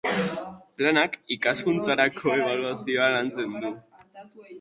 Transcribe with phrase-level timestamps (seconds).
[0.79, 3.71] Planak ikaskuntzarako ebaluazioa lantzen du.